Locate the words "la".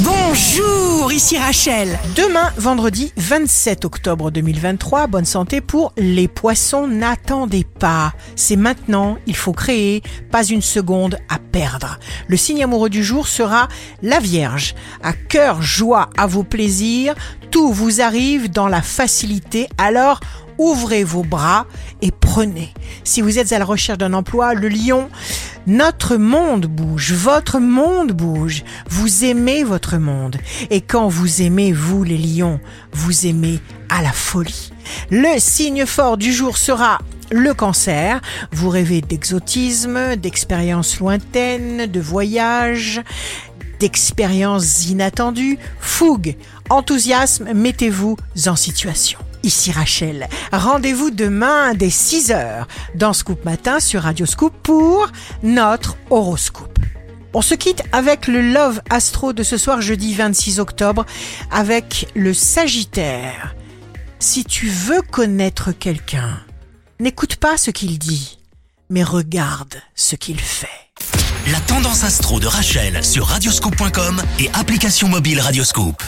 14.02-14.20, 18.68-18.82, 23.58-23.64, 34.02-34.12, 71.52-71.60